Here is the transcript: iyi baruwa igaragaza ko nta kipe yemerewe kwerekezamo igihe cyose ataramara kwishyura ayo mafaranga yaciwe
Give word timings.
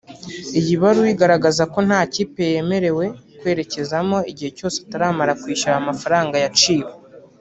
iyi 0.59 0.73
baruwa 0.81 1.09
igaragaza 1.13 1.63
ko 1.73 1.79
nta 1.87 2.01
kipe 2.13 2.41
yemerewe 2.53 3.05
kwerekezamo 3.39 4.17
igihe 4.31 4.51
cyose 4.57 4.77
ataramara 4.85 5.37
kwishyura 5.41 5.73
ayo 5.75 5.83
mafaranga 5.89 6.35
yaciwe 6.45 6.91